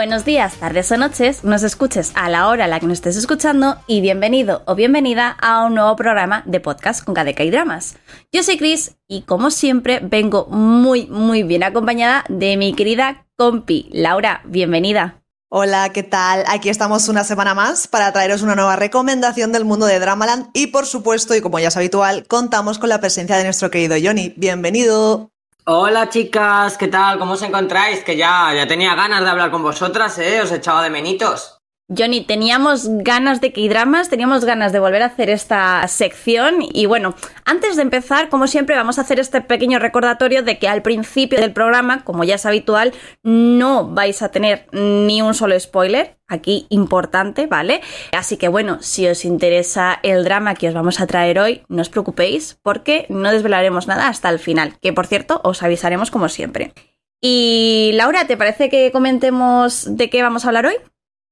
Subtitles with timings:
[0.00, 3.18] Buenos días, tardes o noches, nos escuches a la hora a la que nos estés
[3.18, 7.96] escuchando y bienvenido o bienvenida a un nuevo programa de podcast con KDK y Dramas.
[8.32, 13.90] Yo soy Chris y como siempre vengo muy muy bien acompañada de mi querida compi
[13.92, 15.22] Laura, bienvenida.
[15.50, 16.44] Hola, ¿qué tal?
[16.46, 20.68] Aquí estamos una semana más para traeros una nueva recomendación del mundo de Dramaland y
[20.68, 24.32] por supuesto, y como ya es habitual, contamos con la presencia de nuestro querido Johnny.
[24.38, 25.30] Bienvenido.
[25.64, 27.18] Hola chicas, ¿qué tal?
[27.18, 28.02] ¿Cómo os encontráis?
[28.04, 30.40] Que ya, ya tenía ganas de hablar con vosotras, ¿eh?
[30.42, 31.59] Os echaba de menitos.
[31.96, 36.86] Johnny, teníamos ganas de que dramas, teníamos ganas de volver a hacer esta sección y
[36.86, 40.82] bueno, antes de empezar, como siempre, vamos a hacer este pequeño recordatorio de que al
[40.82, 42.92] principio del programa, como ya es habitual,
[43.24, 47.80] no vais a tener ni un solo spoiler, aquí importante, ¿vale?
[48.16, 51.82] Así que bueno, si os interesa el drama que os vamos a traer hoy, no
[51.82, 56.28] os preocupéis porque no desvelaremos nada hasta el final, que por cierto os avisaremos como
[56.28, 56.72] siempre.
[57.20, 60.76] Y Laura, ¿te parece que comentemos de qué vamos a hablar hoy?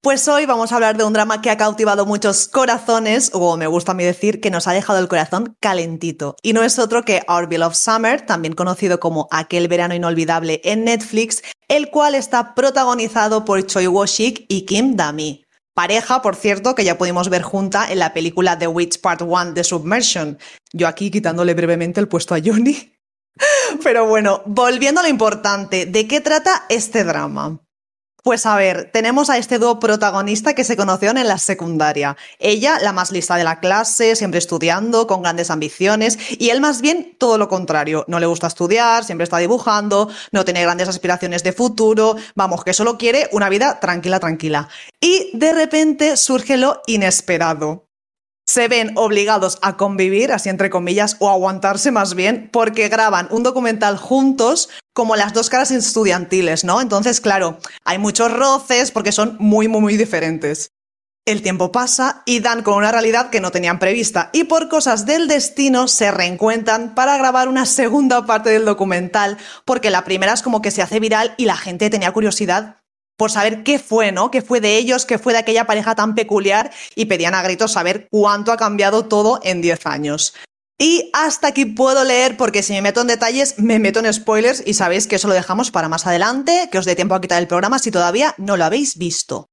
[0.01, 3.67] Pues hoy vamos a hablar de un drama que ha cautivado muchos corazones, o me
[3.67, 6.37] gusta a mí decir que nos ha dejado el corazón calentito.
[6.41, 10.85] Y no es otro que Our Beloved Summer, también conocido como Aquel verano inolvidable en
[10.85, 15.45] Netflix, el cual está protagonizado por Choi Wo-shik y Kim Da-mi.
[15.75, 19.53] Pareja, por cierto, que ya pudimos ver junta en la película The Witch Part 1
[19.53, 20.39] de Submersion.
[20.73, 22.95] Yo aquí quitándole brevemente el puesto a Johnny.
[23.83, 27.65] Pero bueno, volviendo a lo importante, ¿de qué trata este drama?
[28.25, 32.17] Pues a ver, tenemos a este dúo protagonista que se conocieron en la secundaria.
[32.39, 36.81] Ella, la más lista de la clase, siempre estudiando, con grandes ambiciones, y él más
[36.81, 38.05] bien todo lo contrario.
[38.09, 42.75] No le gusta estudiar, siempre está dibujando, no tiene grandes aspiraciones de futuro, vamos, que
[42.75, 44.69] solo quiere una vida tranquila, tranquila.
[45.01, 47.88] Y de repente surge lo inesperado
[48.49, 53.43] se ven obligados a convivir, así entre comillas, o aguantarse más bien, porque graban un
[53.43, 56.81] documental juntos como las dos caras estudiantiles, ¿no?
[56.81, 60.71] Entonces, claro, hay muchos roces porque son muy, muy, muy diferentes.
[61.27, 65.05] El tiempo pasa y dan con una realidad que no tenían prevista y por cosas
[65.05, 70.41] del destino se reencuentran para grabar una segunda parte del documental porque la primera es
[70.41, 72.79] como que se hace viral y la gente tenía curiosidad
[73.19, 74.31] por saber qué fue, ¿no?
[74.31, 75.05] ¿Qué fue de ellos?
[75.05, 76.71] ¿Qué fue de aquella pareja tan peculiar?
[76.95, 80.35] Y pedían a gritos saber cuánto ha cambiado todo en 10 años.
[80.79, 84.63] Y hasta aquí puedo leer porque si me meto en detalles me meto en spoilers
[84.65, 87.43] y sabéis que eso lo dejamos para más adelante, que os dé tiempo a quitar
[87.43, 89.51] el programa si todavía no lo habéis visto.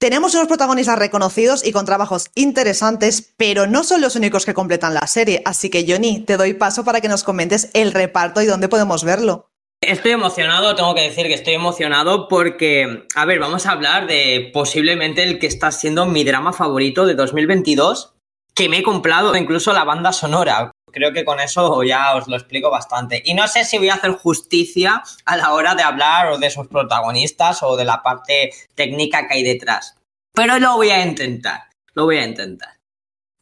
[0.00, 4.94] Tenemos unos protagonistas reconocidos y con trabajos interesantes, pero no son los únicos que completan
[4.94, 8.46] la serie, así que Johnny, te doy paso para que nos comentes el reparto y
[8.46, 9.53] dónde podemos verlo.
[9.88, 14.50] Estoy emocionado, tengo que decir que estoy emocionado porque, a ver, vamos a hablar de
[14.52, 18.14] posiblemente el que está siendo mi drama favorito de 2022,
[18.54, 20.70] que me he comprado incluso la banda sonora.
[20.90, 23.22] Creo que con eso ya os lo explico bastante.
[23.24, 26.50] Y no sé si voy a hacer justicia a la hora de hablar o de
[26.50, 29.96] sus protagonistas o de la parte técnica que hay detrás.
[30.32, 32.73] Pero lo voy a intentar, lo voy a intentar.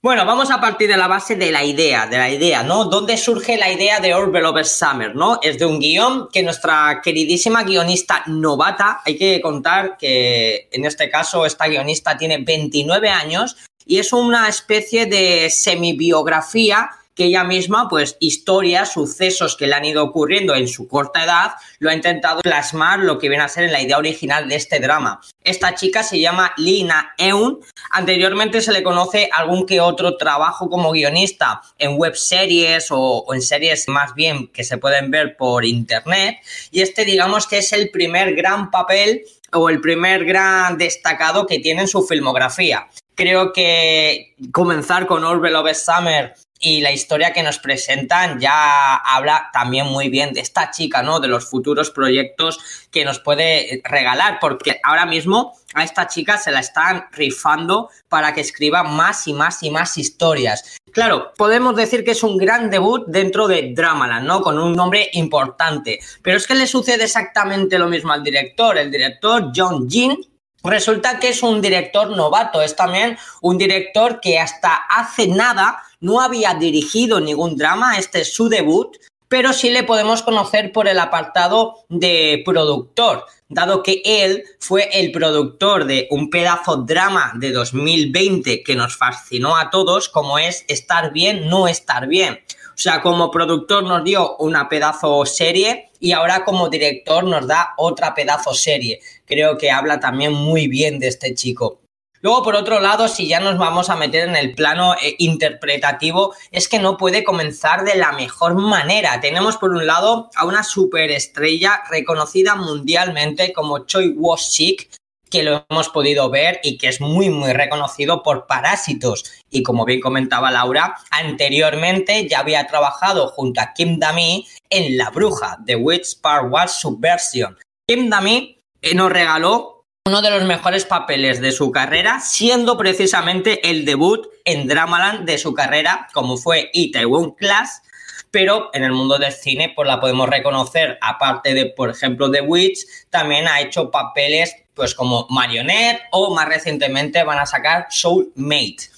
[0.04, 2.86] Bueno, vamos a partir de la base de la idea, de la idea, ¿no?
[2.86, 5.38] ¿Dónde surge la idea de Orwell Over Summer, ¿no?
[5.40, 11.08] Es de un guion que nuestra queridísima guionista novata, hay que contar que en este
[11.08, 17.88] caso esta guionista tiene 29 años y es una especie de semibiografía que ella misma,
[17.88, 22.40] pues historias, sucesos que le han ido ocurriendo en su corta edad, lo ha intentado
[22.40, 25.20] plasmar lo que viene a ser en la idea original de este drama.
[25.44, 27.60] Esta chica se llama Lina Eun.
[27.90, 33.42] Anteriormente se le conoce algún que otro trabajo como guionista en web series o, en
[33.42, 36.38] series más bien que se pueden ver por internet.
[36.70, 41.58] Y este digamos que es el primer gran papel o el primer gran destacado que
[41.58, 42.88] tiene en su filmografía.
[43.14, 49.50] Creo que comenzar con Orwell of Summer y la historia que nos presentan ya habla
[49.52, 51.18] también muy bien de esta chica, ¿no?
[51.18, 56.52] De los futuros proyectos que nos puede regalar, porque ahora mismo a esta chica se
[56.52, 60.78] la están rifando para que escriba más y más y más historias.
[60.92, 64.40] Claro, podemos decir que es un gran debut dentro de Dramaland, ¿no?
[64.40, 68.90] Con un nombre importante, pero es que le sucede exactamente lo mismo al director, el
[68.90, 70.16] director John Jin,
[70.64, 76.20] Resulta que es un director novato, es también un director que hasta hace nada no
[76.20, 78.96] había dirigido ningún drama, este es su debut,
[79.28, 85.10] pero sí le podemos conocer por el apartado de productor, dado que él fue el
[85.10, 91.12] productor de un pedazo drama de 2020 que nos fascinó a todos, como es Estar
[91.12, 92.40] bien, no estar bien.
[92.74, 97.74] O sea, como productor nos dio una pedazo serie y ahora como director nos da
[97.76, 99.00] otra pedazo serie.
[99.26, 101.82] Creo que habla también muy bien de este chico.
[102.22, 106.34] Luego, por otro lado, si ya nos vamos a meter en el plano eh, interpretativo,
[106.52, 109.20] es que no puede comenzar de la mejor manera.
[109.20, 114.88] Tenemos por un lado a una superestrella reconocida mundialmente como Choi Wo-sik,
[115.32, 119.24] que lo hemos podido ver y que es muy, muy reconocido por Parásitos.
[119.50, 125.08] Y como bien comentaba Laura, anteriormente ya había trabajado junto a Kim Dami en La
[125.08, 127.58] Bruja, The Witch Part 1 Subversion.
[127.88, 133.70] Kim Dami eh, nos regaló uno de los mejores papeles de su carrera, siendo precisamente
[133.70, 137.82] el debut en Dramaland de su carrera, como fue Itaewon Class,
[138.30, 142.40] pero en el mundo del cine pues la podemos reconocer, aparte de, por ejemplo, The
[142.40, 148.90] Witch, también ha hecho papeles pues como Marionette o más recientemente van a sacar Soulmate.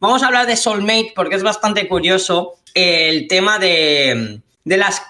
[0.00, 5.02] Vamos a hablar de Soulmate porque es bastante curioso el tema de, de las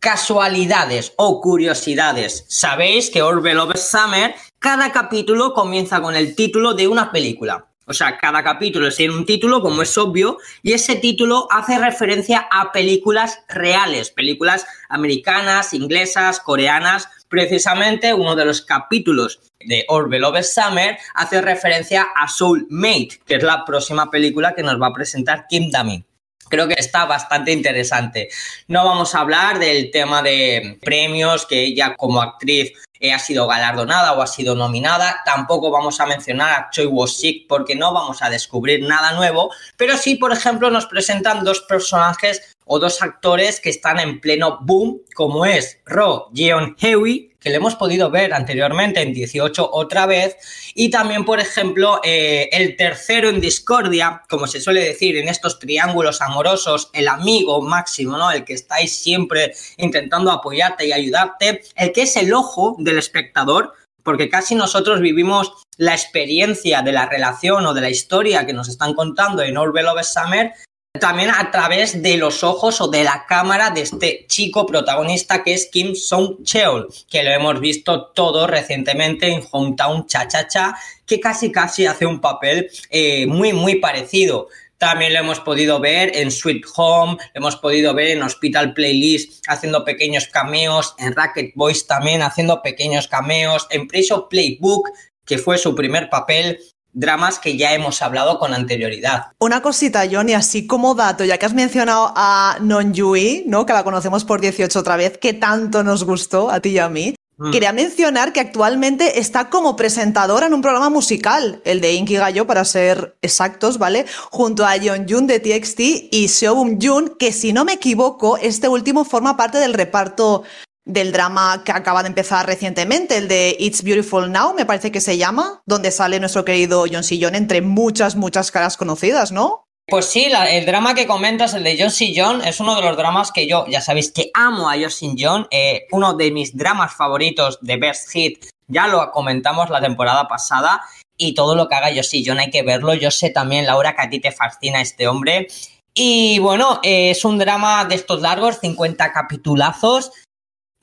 [0.00, 2.44] casualidades o curiosidades.
[2.48, 7.68] Sabéis que Orwell of Summer, cada capítulo comienza con el título de una película.
[7.86, 12.48] O sea, cada capítulo tiene un título, como es obvio, y ese título hace referencia
[12.50, 17.08] a películas reales, películas americanas, inglesas, coreanas.
[17.34, 23.42] Precisamente uno de los capítulos de Orville of Summer hace referencia a Soulmate, que es
[23.42, 26.04] la próxima película que nos va a presentar Kim Damin
[26.48, 28.28] creo que está bastante interesante.
[28.68, 33.48] No vamos a hablar del tema de premios, que ella como actriz eh, ha sido
[33.48, 35.20] galardonada o ha sido nominada.
[35.24, 39.96] Tampoco vamos a mencionar a Choi Wo-sik porque no vamos a descubrir nada nuevo, pero
[39.96, 45.02] sí, por ejemplo, nos presentan dos personajes o dos actores que están en pleno boom,
[45.14, 50.36] como es Ro Jeon-hewi, que le hemos podido ver anteriormente en 18 otra vez,
[50.74, 55.58] y también, por ejemplo, eh, el tercero en discordia, como se suele decir en estos
[55.58, 58.30] triángulos amorosos, el amigo máximo, ¿no?
[58.30, 63.74] El que estáis siempre intentando apoyarte y ayudarte, el que es el ojo del espectador,
[64.02, 68.68] porque casi nosotros vivimos la experiencia de la relación o de la historia que nos
[68.68, 70.52] están contando en Orwell of Summer
[71.00, 75.52] también a través de los ojos o de la cámara de este chico protagonista que
[75.52, 80.76] es Kim Song Cheol, que lo hemos visto todo recientemente en Hometown Cha Cha Cha,
[81.04, 84.48] que casi casi hace un papel eh, muy muy parecido.
[84.78, 89.42] También lo hemos podido ver en Sweet Home, lo hemos podido ver en Hospital Playlist
[89.48, 94.90] haciendo pequeños cameos, en Racket Boys también haciendo pequeños cameos, en Prison Playbook,
[95.24, 96.60] que fue su primer papel,
[96.94, 99.26] dramas que ya hemos hablado con anterioridad.
[99.38, 103.66] Una cosita, Johnny, así como dato, ya que has mencionado a Non Yui, ¿no?
[103.66, 106.88] Que la conocemos por 18 otra vez, que tanto nos gustó a ti y a
[106.88, 107.14] mí.
[107.36, 107.50] Mm.
[107.50, 112.46] Quería mencionar que actualmente está como presentadora en un programa musical, el de Inki Gallo,
[112.46, 114.06] para ser exactos, ¿vale?
[114.30, 115.80] Junto a Yeon Jun de TXT
[116.12, 120.44] y Seobum Jun, que si no me equivoco, este último forma parte del reparto
[120.84, 125.00] del drama que acaba de empezar recientemente, el de It's Beautiful Now, me parece que
[125.00, 129.64] se llama, donde sale nuestro querido John Sillon entre muchas, muchas caras conocidas, ¿no?
[129.86, 133.32] Pues sí, el drama que comentas, el de John Sillon, es uno de los dramas
[133.32, 137.58] que yo, ya sabéis que amo a John Sillon, eh, uno de mis dramas favoritos
[137.60, 140.82] de Best Hit, ya lo comentamos la temporada pasada,
[141.18, 144.02] y todo lo que haga John Sillon hay que verlo, yo sé también, Laura, que
[144.02, 145.48] a ti te fascina este hombre,
[145.92, 150.12] y bueno, eh, es un drama de estos largos, 50 capitulazos,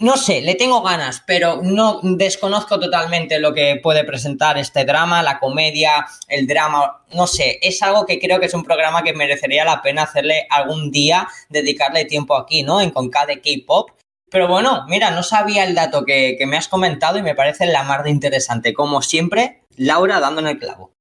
[0.02, 5.22] no sé, le tengo ganas, pero no desconozco totalmente lo que puede presentar este drama,
[5.22, 9.14] la comedia, el drama, no sé, es algo que creo que es un programa que
[9.14, 12.82] merecería la pena hacerle algún día, dedicarle tiempo aquí, ¿no?
[12.82, 13.92] En Conca de K-Pop.
[14.32, 17.68] Pero bueno, mira, no sabía el dato que, que me has comentado y me parece
[17.68, 18.74] la más de interesante.
[18.74, 20.94] Como siempre, Laura dando en el clavo.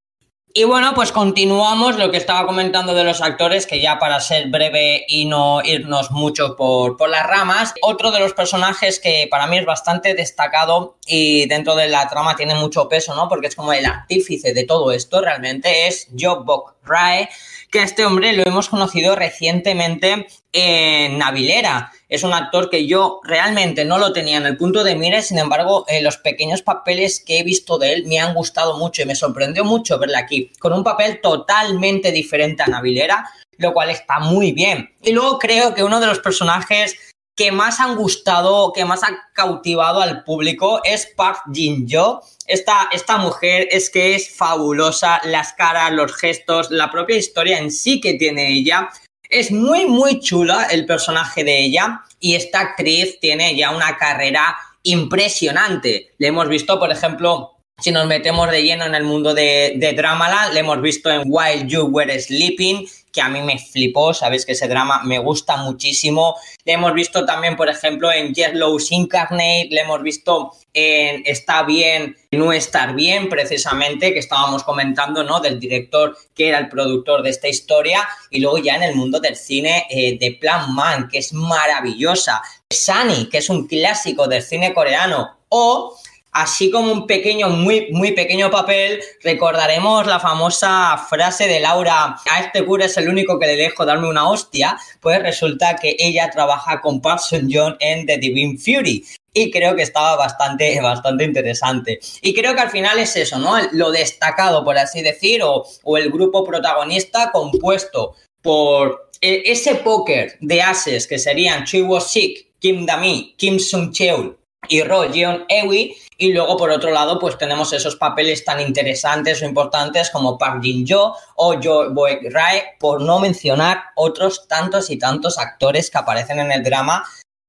[0.53, 4.49] Y bueno, pues continuamos lo que estaba comentando de los actores, que ya para ser
[4.49, 9.47] breve y no irnos mucho por, por, las ramas, otro de los personajes que para
[9.47, 13.29] mí es bastante destacado y dentro de la trama tiene mucho peso, ¿no?
[13.29, 17.29] Porque es como el artífice de todo esto, realmente es Joe Bok Rae,
[17.71, 21.93] que a este hombre lo hemos conocido recientemente en Navilera.
[22.09, 25.39] Es un actor que yo realmente no lo tenía en el punto de mira, sin
[25.39, 29.07] embargo, eh, los pequeños papeles que he visto de él me han gustado mucho y
[29.07, 34.19] me sorprendió mucho verle aquí, con un papel totalmente diferente a Navilera, lo cual está
[34.19, 34.93] muy bien.
[35.03, 36.97] Y luego creo que uno de los personajes
[37.41, 42.21] que más han gustado, que más ha cautivado al público es Park Jin-jo.
[42.47, 47.71] Esta, esta mujer es que es fabulosa, las caras, los gestos, la propia historia en
[47.71, 48.91] sí que tiene ella
[49.31, 54.59] es muy, muy chula el personaje de ella y esta actriz tiene ya una carrera
[54.83, 56.11] impresionante.
[56.19, 59.93] Le hemos visto, por ejemplo, si nos metemos de lleno en el mundo de, de
[59.93, 64.47] Dramala, le hemos visto en While You Were Sleeping, que a mí me flipó, sabes
[64.47, 66.37] que ese drama me gusta muchísimo.
[66.65, 72.17] Le hemos visto también, por ejemplo, en Yellow's Incarnate, le hemos visto en Está bien,
[72.31, 75.41] no estar bien, precisamente, que estábamos comentando, ¿no?
[75.41, 79.19] Del director que era el productor de esta historia, y luego ya en el mundo
[79.19, 82.43] del cine eh, de Plan Man, que es maravillosa.
[82.71, 85.97] Sunny, que es un clásico del cine coreano, o
[86.33, 92.41] Así como un pequeño, muy, muy pequeño papel, recordaremos la famosa frase de Laura, a
[92.41, 96.31] este cura es el único que le dejo darme una hostia, pues resulta que ella
[96.31, 99.05] trabaja con Parson John en The Divine Fury.
[99.33, 101.99] Y creo que estaba bastante, bastante interesante.
[102.23, 103.55] Y creo que al final es eso, ¿no?
[103.73, 110.63] Lo destacado, por así decir, o, el grupo protagonista compuesto por e, ese póker de
[110.63, 116.33] ases que serían Chui Sik, Kim Dami, Kim Sung Cheol y Ro Jeon Ewi y
[116.33, 120.87] luego por otro lado pues tenemos esos papeles tan interesantes o importantes como Park Jin
[120.87, 126.41] Jo o Jo Boek Rae por no mencionar otros tantos y tantos actores que aparecen
[126.41, 127.05] en el drama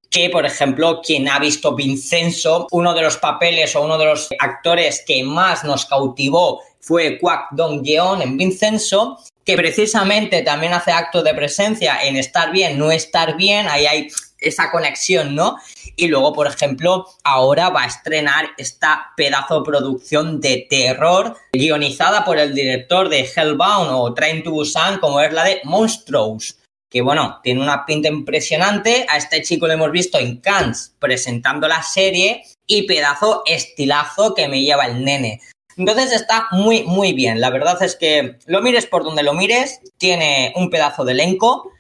[0.10, 4.28] que, por ejemplo, quien ha visto Vincenzo, uno de los papeles o uno de los
[4.40, 10.92] actores que más nos cautivó fue Kwak Dong Yeon en Vincenzo, que precisamente también hace
[10.92, 14.08] acto de presencia en estar bien, no estar bien, ahí hay
[14.40, 15.56] esa conexión, ¿no?
[15.96, 22.38] Y luego, por ejemplo, ahora va a estrenar esta pedazo producción de terror guionizada por
[22.38, 26.58] el director de Hellbound o Train to Busan, como es la de Monstrous
[26.92, 29.06] que bueno, tiene una pinta impresionante.
[29.10, 34.50] A este chico lo hemos visto en Cannes presentando la serie y pedazo estilazo que
[34.50, 35.40] me lleva el nene.
[35.78, 37.40] Entonces está muy, muy bien.
[37.40, 41.72] La verdad es que lo mires por donde lo mires, tiene un pedazo de elenco.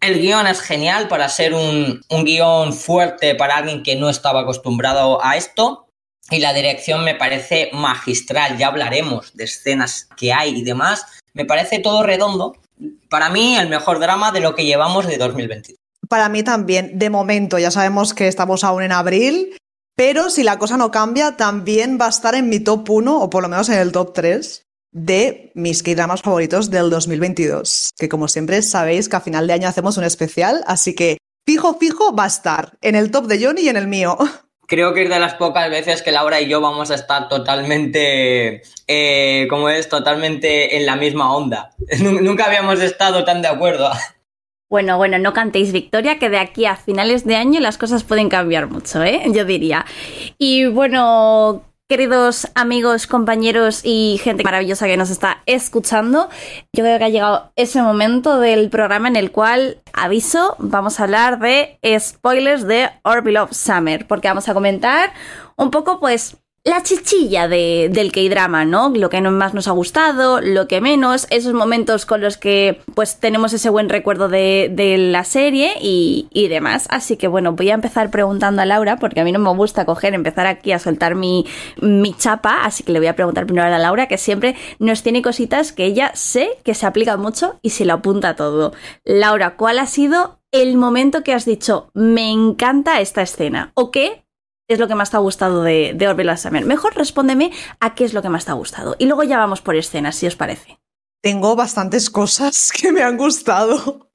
[0.00, 4.40] El guion es genial para ser un, un guion fuerte para alguien que no estaba
[4.40, 5.88] acostumbrado a esto.
[6.30, 8.58] Y la dirección me parece magistral.
[8.58, 11.06] Ya hablaremos de escenas que hay y demás.
[11.34, 12.54] Me parece todo redondo
[13.08, 15.78] para mí, el mejor drama de lo que llevamos de 2022.
[16.08, 19.56] Para mí también, de momento, ya sabemos que estamos aún en abril,
[19.96, 23.30] pero si la cosa no cambia, también va a estar en mi top 1, o
[23.30, 24.65] por lo menos en el top 3,
[24.96, 27.90] de mis K-dramas favoritos del 2022.
[27.98, 31.74] Que como siempre sabéis que a final de año hacemos un especial, así que fijo,
[31.74, 34.16] fijo va a estar en el top de Johnny y en el mío.
[34.66, 38.62] creo que es de las pocas veces que Laura y yo vamos a estar totalmente,
[38.88, 41.70] eh, como es, totalmente en la misma onda.
[42.00, 43.90] Nunca habíamos estado tan de acuerdo.
[44.68, 48.28] Bueno, bueno, no cantéis victoria, que de aquí a finales de año las cosas pueden
[48.28, 49.22] cambiar mucho, ¿eh?
[49.32, 49.86] Yo diría.
[50.38, 56.28] Y bueno, queridos amigos, compañeros y gente maravillosa que nos está escuchando,
[56.72, 61.04] yo creo que ha llegado ese momento del programa en el cual, aviso, vamos a
[61.04, 65.12] hablar de spoilers de Orville of Summer, porque vamos a comentar
[65.56, 68.88] un poco, pues, la chichilla de, del K-drama, ¿no?
[68.88, 73.20] Lo que más nos ha gustado, lo que menos, esos momentos con los que pues
[73.20, 76.88] tenemos ese buen recuerdo de, de la serie y, y, demás.
[76.90, 79.84] Así que bueno, voy a empezar preguntando a Laura, porque a mí no me gusta
[79.84, 81.46] coger, empezar aquí a soltar mi,
[81.80, 85.22] mi chapa, así que le voy a preguntar primero a Laura, que siempre nos tiene
[85.22, 88.72] cositas que ella sé que se aplica mucho y se lo apunta todo.
[89.04, 93.70] Laura, ¿cuál ha sido el momento que has dicho, me encanta esta escena?
[93.74, 94.25] ¿O qué
[94.68, 96.64] es lo que más te ha gustado de, de Orville Summer?
[96.64, 98.96] Mejor respóndeme a qué es lo que más te ha gustado.
[98.98, 100.78] Y luego ya vamos por escenas, si os parece.
[101.22, 104.10] Tengo bastantes cosas que me han gustado.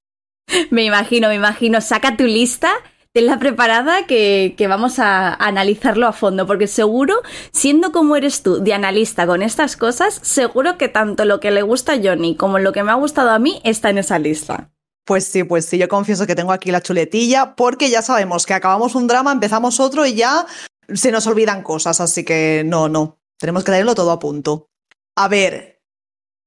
[0.70, 1.80] Me imagino, me imagino.
[1.80, 2.72] Saca tu lista,
[3.14, 8.62] tenla preparada que, que vamos a analizarlo a fondo, porque seguro, siendo como eres tú
[8.62, 12.60] de analista con estas cosas, seguro que tanto lo que le gusta a Johnny como
[12.60, 14.72] lo que me ha gustado a mí está en esa lista.
[15.06, 18.54] Pues sí, pues sí, yo confieso que tengo aquí la chuletilla porque ya sabemos que
[18.54, 20.46] acabamos un drama, empezamos otro y ya
[20.94, 24.70] se nos olvidan cosas, así que no, no, tenemos que tenerlo todo a punto.
[25.18, 25.82] A ver,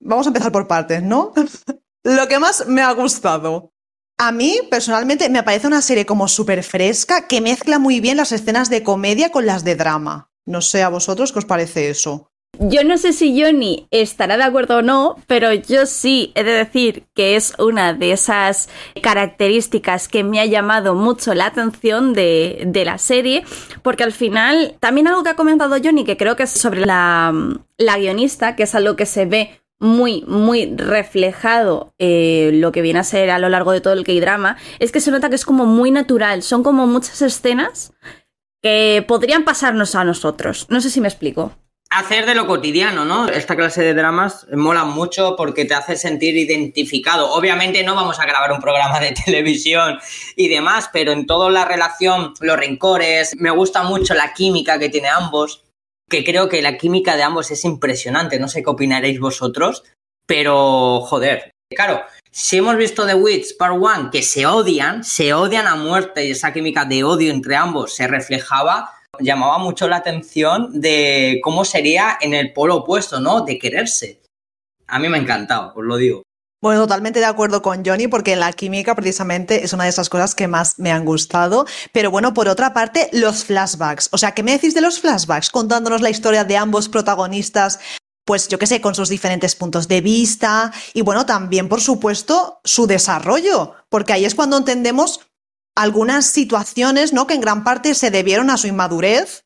[0.00, 1.32] vamos a empezar por partes, ¿no?
[2.04, 3.72] Lo que más me ha gustado.
[4.18, 8.30] A mí, personalmente, me parece una serie como súper fresca que mezcla muy bien las
[8.30, 10.30] escenas de comedia con las de drama.
[10.46, 12.30] No sé a vosotros qué os parece eso.
[12.60, 16.52] Yo no sé si Johnny estará de acuerdo o no, pero yo sí he de
[16.52, 18.68] decir que es una de esas
[19.02, 23.44] características que me ha llamado mucho la atención de, de la serie,
[23.82, 27.32] porque al final, también algo que ha comentado Johnny, que creo que es sobre la,
[27.78, 33.00] la guionista, que es algo que se ve muy, muy reflejado eh, lo que viene
[33.00, 35.44] a ser a lo largo de todo el K-drama, es que se nota que es
[35.44, 37.92] como muy natural, son como muchas escenas
[38.62, 40.66] que podrían pasarnos a nosotros.
[40.70, 41.52] No sé si me explico
[41.94, 43.28] hacer de lo cotidiano, ¿no?
[43.28, 47.30] Esta clase de dramas mola mucho porque te hace sentir identificado.
[47.32, 49.98] Obviamente no vamos a grabar un programa de televisión
[50.36, 54.88] y demás, pero en toda la relación, los rencores, me gusta mucho la química que
[54.88, 55.62] tiene ambos,
[56.10, 59.84] que creo que la química de ambos es impresionante, no sé qué opinaréis vosotros,
[60.26, 65.68] pero joder, claro, si hemos visto The Witch Part 1 que se odian, se odian
[65.68, 70.80] a muerte y esa química de odio entre ambos se reflejaba, llamaba mucho la atención
[70.80, 73.42] de cómo sería en el polo opuesto, ¿no?
[73.42, 74.22] De quererse.
[74.86, 76.22] A mí me ha encantado, os lo digo.
[76.64, 80.34] Bueno, totalmente de acuerdo con Johnny porque la química precisamente es una de esas cosas
[80.34, 81.66] que más me han gustado.
[81.92, 84.08] Pero bueno, por otra parte, los flashbacks.
[84.12, 85.50] O sea, ¿qué me decís de los flashbacks?
[85.50, 87.80] Contándonos la historia de ambos protagonistas,
[88.24, 92.60] pues yo qué sé, con sus diferentes puntos de vista y bueno, también por supuesto
[92.64, 95.20] su desarrollo, porque ahí es cuando entendemos
[95.74, 97.26] algunas situaciones, ¿no?
[97.26, 99.44] Que en gran parte se debieron a su inmadurez,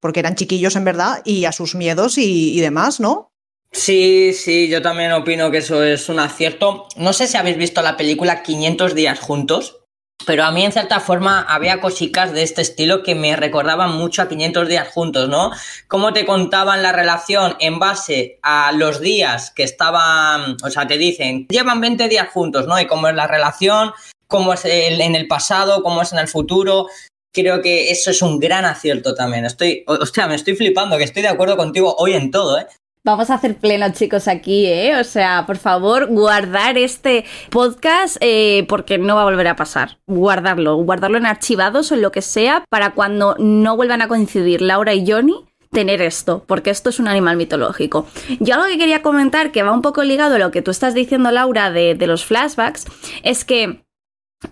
[0.00, 3.30] porque eran chiquillos en verdad, y a sus miedos y, y demás, ¿no?
[3.72, 6.88] Sí, sí, yo también opino que eso es un acierto.
[6.96, 9.80] No sé si habéis visto la película 500 días juntos,
[10.26, 14.22] pero a mí en cierta forma había cositas de este estilo que me recordaban mucho
[14.22, 15.50] a 500 días juntos, ¿no?
[15.88, 20.98] Cómo te contaban la relación en base a los días que estaban, o sea, te
[20.98, 22.78] dicen, llevan 20 días juntos, ¿no?
[22.80, 23.92] Y cómo es la relación,
[24.30, 26.86] cómo es en el pasado, cómo es en el futuro.
[27.32, 29.44] Creo que eso es un gran acierto también.
[29.44, 32.66] Estoy, hostia, me estoy flipando, que estoy de acuerdo contigo hoy en todo, ¿eh?
[33.02, 34.94] Vamos a hacer pleno, chicos, aquí, ¿eh?
[35.00, 39.98] O sea, por favor, guardar este podcast eh, porque no va a volver a pasar.
[40.06, 44.60] Guardarlo, guardarlo en archivados o en lo que sea para cuando no vuelvan a coincidir
[44.60, 48.06] Laura y Johnny tener esto, porque esto es un animal mitológico.
[48.38, 50.94] Yo algo que quería comentar, que va un poco ligado a lo que tú estás
[50.94, 52.86] diciendo, Laura, de, de los flashbacks,
[53.22, 53.82] es que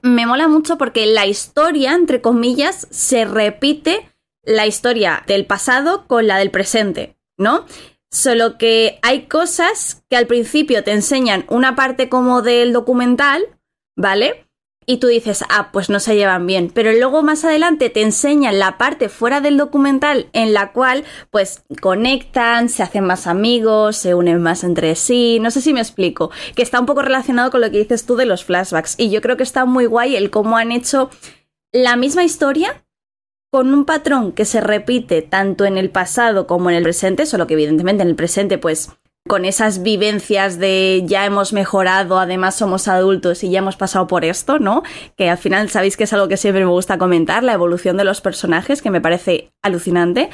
[0.02, 6.26] me mola mucho porque la historia, entre comillas, se repite la historia del pasado con
[6.26, 7.66] la del presente, ¿no?
[8.10, 13.42] Solo que hay cosas que al principio te enseñan una parte como del documental,
[13.96, 14.47] ¿vale?
[14.90, 16.70] Y tú dices, ah, pues no se llevan bien.
[16.72, 21.62] Pero luego más adelante te enseñan la parte fuera del documental en la cual pues
[21.82, 25.40] conectan, se hacen más amigos, se unen más entre sí.
[25.40, 26.30] No sé si me explico.
[26.56, 28.94] Que está un poco relacionado con lo que dices tú de los flashbacks.
[28.96, 31.10] Y yo creo que está muy guay el cómo han hecho
[31.70, 32.82] la misma historia,
[33.50, 37.46] con un patrón que se repite tanto en el pasado como en el presente, solo
[37.46, 38.90] que evidentemente en el presente pues
[39.28, 44.24] con esas vivencias de ya hemos mejorado, además somos adultos y ya hemos pasado por
[44.24, 44.82] esto, ¿no?
[45.16, 48.04] Que al final sabéis que es algo que siempre me gusta comentar, la evolución de
[48.04, 50.30] los personajes, que me parece alucinante.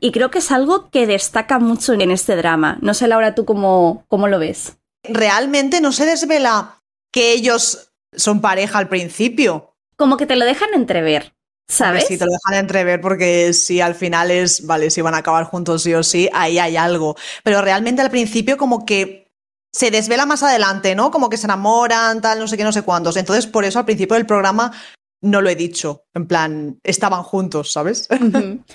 [0.00, 2.78] Y creo que es algo que destaca mucho en este drama.
[2.80, 4.78] No sé, Laura, tú cómo, cómo lo ves.
[5.02, 6.80] Realmente no se desvela
[7.12, 9.74] que ellos son pareja al principio.
[9.96, 11.34] Como que te lo dejan entrever.
[11.70, 12.06] ¿Sabes?
[12.06, 15.44] Si te lo dejan entrever porque si al final es, vale, si van a acabar
[15.44, 17.14] juntos sí o sí, ahí hay algo.
[17.44, 19.28] Pero realmente al principio como que
[19.70, 21.10] se desvela más adelante, ¿no?
[21.10, 23.16] Como que se enamoran, tal, no sé qué, no sé cuántos.
[23.16, 24.72] Entonces, por eso al principio del programa
[25.20, 26.04] no lo he dicho.
[26.14, 28.08] En plan, estaban juntos, ¿sabes?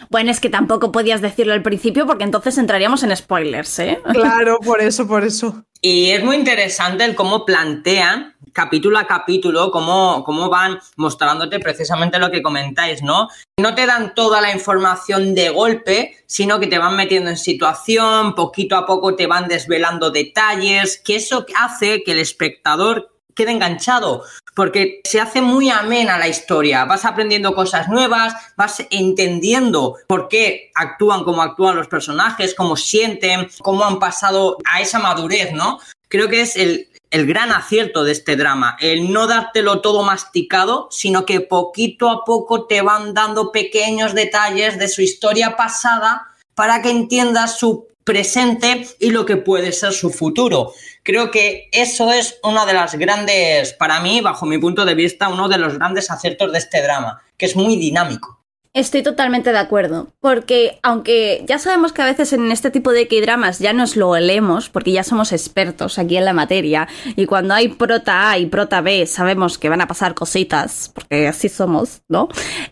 [0.09, 3.99] Bueno, es que tampoco podías decirlo al principio porque entonces entraríamos en spoilers, ¿eh?
[4.13, 5.65] Claro, por eso, por eso.
[5.81, 12.19] Y es muy interesante el cómo plantean capítulo a capítulo, cómo, cómo van mostrándote precisamente
[12.19, 13.27] lo que comentáis, ¿no?
[13.59, 18.35] No te dan toda la información de golpe, sino que te van metiendo en situación,
[18.35, 24.23] poquito a poco te van desvelando detalles, que eso hace que el espectador quede enganchado,
[24.55, 30.71] porque se hace muy amena la historia, vas aprendiendo cosas nuevas, vas entendiendo por qué
[30.75, 35.79] actúan como actúan los personajes, cómo sienten, cómo han pasado a esa madurez, ¿no?
[36.07, 40.87] Creo que es el, el gran acierto de este drama, el no dártelo todo masticado,
[40.91, 46.81] sino que poquito a poco te van dando pequeños detalles de su historia pasada para
[46.81, 50.73] que entiendas su presente y lo que puede ser su futuro.
[51.05, 55.27] Creo que eso es una de las grandes, para mí, bajo mi punto de vista,
[55.27, 58.39] uno de los grandes aciertos de este drama, que es muy dinámico.
[58.73, 63.07] Estoy totalmente de acuerdo, porque aunque ya sabemos que a veces en este tipo de
[63.07, 66.87] K-dramas ya nos lo olemos, porque ya somos expertos aquí en la materia,
[67.17, 71.27] y cuando hay prota A y prota B sabemos que van a pasar cositas, porque
[71.27, 72.29] así somos, ¿no?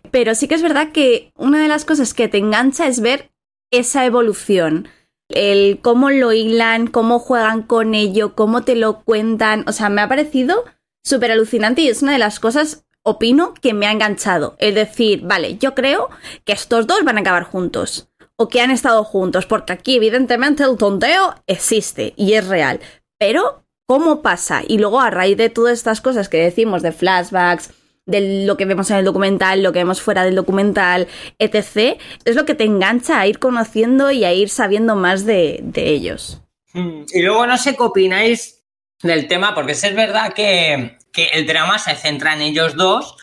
[0.10, 3.30] Pero sí que es verdad que una de las cosas que te engancha es ver
[3.72, 4.88] esa evolución,
[5.36, 10.02] el cómo lo hilan, cómo juegan con ello, cómo te lo cuentan, o sea, me
[10.02, 10.66] ha parecido
[11.04, 14.56] súper alucinante y es una de las cosas opino que me ha enganchado.
[14.60, 16.10] Es decir, vale, yo creo
[16.46, 18.08] que estos dos van a acabar juntos.
[18.36, 19.46] O que han estado juntos.
[19.46, 22.80] Porque aquí, evidentemente, el tonteo existe y es real.
[23.20, 24.62] Pero, ¿cómo pasa?
[24.68, 27.72] Y luego, a raíz de todas estas cosas que decimos de flashbacks,
[28.12, 31.08] de lo que vemos en el documental, lo que vemos fuera del documental,
[31.40, 35.64] etc., es lo que te engancha a ir conociendo y a ir sabiendo más de,
[35.76, 36.42] ellos.
[36.74, 38.64] Mm, y luego no sé qué opináis
[39.02, 43.18] del tema, porque es verdad que que el drama se centra en ellos dos,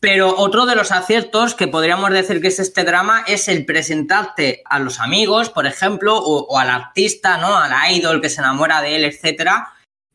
[0.00, 4.62] pero otro de los aciertos que podríamos decir que es este drama es el presentarte
[4.64, 7.56] a los amigos, por ejemplo, o, al artista, ¿no?
[7.56, 9.72] A la idol que se enamora de él, etcétera,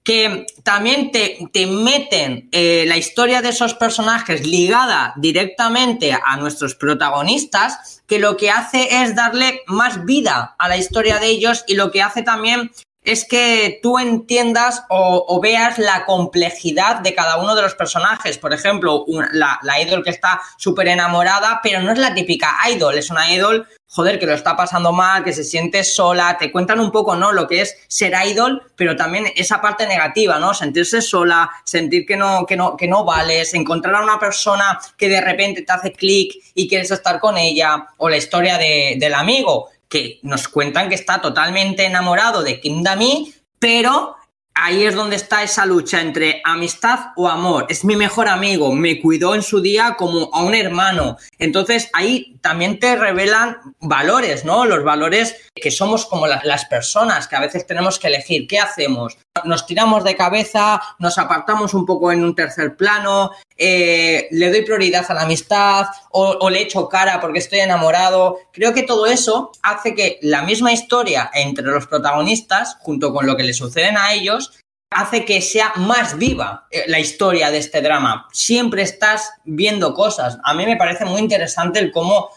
[0.08, 6.76] que también te, te meten eh, la historia de esos personajes ligada directamente a nuestros
[6.76, 11.76] protagonistas, que lo que hace es darle más vida a la historia de ellos y
[11.76, 12.72] lo que hace también
[13.08, 18.38] es que tú entiendas o, veas la complejidad de cada uno de los personajes.
[18.38, 22.98] Por ejemplo, la, la idol que está súper enamorada, pero no es la típica idol,
[22.98, 26.80] es una idol joder, que lo está pasando mal, que se siente sola, te cuentan
[26.80, 27.32] un poco, ¿no?
[27.32, 30.54] Lo que es ser idol, pero también esa parte negativa, ¿no?
[30.54, 35.10] Sentirse sola, sentir que no, que no, que no vales, encontrar a una persona que
[35.10, 39.70] de repente te hace clic y quieres estar con ella, o la historia del amigo,
[39.89, 44.15] que nos cuentan que está totalmente enamorado de Kim Dami, pero
[44.54, 47.65] ahí es donde está esa lucha entre amistad o amor.
[47.69, 51.17] Es mi mejor amigo, me cuidó en su día como a un hermano.
[51.38, 54.64] Entonces ahí también te revelan valores, ¿no?
[54.64, 59.18] Los valores que somos como las personas, que a veces tenemos que elegir qué hacemos.
[59.44, 64.62] Nos tiramos de cabeza, nos apartamos un poco en un tercer plano, eh, le doy
[64.62, 68.38] prioridad a la amistad o, o le echo cara porque estoy enamorado.
[68.54, 73.36] Creo que todo eso hace que la misma historia entre los protagonistas, junto con lo
[73.36, 74.54] que le suceden a ellos,
[74.89, 78.28] hace que sea más viva eh, la historia de este drama.
[78.32, 80.38] Siempre estás viendo cosas.
[80.43, 82.30] A mí me parece muy interesante el cómo,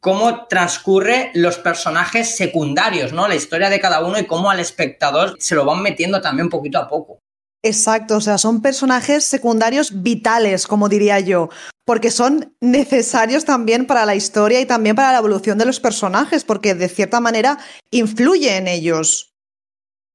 [0.00, 3.28] cómo transcurre los personajes secundarios, ¿no?
[3.28, 6.78] La historia de cada uno y cómo al espectador se lo van metiendo también poquito
[6.78, 7.18] a poco.
[7.64, 11.48] Exacto, o sea, son personajes secundarios vitales, como diría yo,
[11.86, 16.44] porque son necesarios también para la historia y también para la evolución de los personajes,
[16.44, 17.58] porque de cierta manera
[17.90, 19.33] influye en ellos.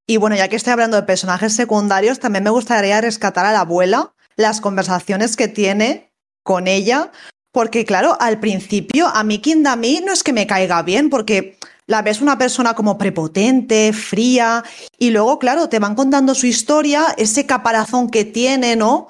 [0.10, 3.60] Y bueno, ya que estoy hablando de personajes secundarios, también me gustaría rescatar a la
[3.60, 7.12] abuela, las conversaciones que tiene con ella,
[7.52, 12.02] porque claro, al principio a mí Kindami no es que me caiga bien, porque la
[12.02, 14.64] ves una persona como prepotente, fría,
[14.98, 19.10] y luego, claro, te van contando su historia, ese caparazón que tiene, ¿no?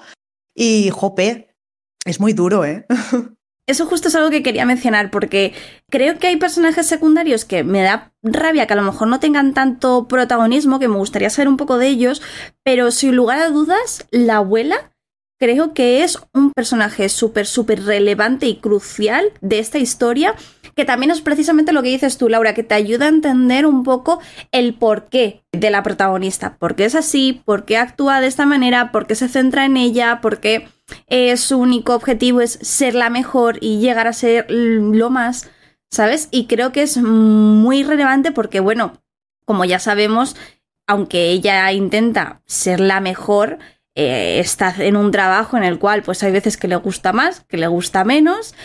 [0.53, 1.55] Y, jope,
[2.03, 2.85] es muy duro, ¿eh?
[3.69, 5.53] Eso justo es algo que quería mencionar porque
[5.91, 9.53] creo que hay personajes secundarios que me da rabia que a lo mejor no tengan
[9.53, 12.19] tanto protagonismo, que me gustaría saber un poco de ellos,
[12.63, 14.91] pero sin lugar a dudas, la abuela
[15.39, 20.36] creo que es un personaje súper, súper relevante y crucial de esta historia,
[20.75, 23.84] que también es precisamente lo que dices tú, Laura, que te ayuda a entender un
[23.84, 24.19] poco
[24.52, 28.91] el porqué de la protagonista, por qué es así, por qué actúa de esta manera,
[28.91, 30.67] por qué se centra en ella, por qué
[31.38, 35.49] su único objetivo es ser la mejor y llegar a ser lo más,
[35.89, 36.28] ¿sabes?
[36.32, 39.02] Y creo que es muy relevante porque, bueno,
[39.45, 40.36] como ya sabemos,
[40.88, 43.60] aunque ella intenta ser la mejor,
[43.99, 47.41] eh, está en un trabajo en el cual pues hay veces que le gusta más,
[47.47, 48.55] que le gusta menos,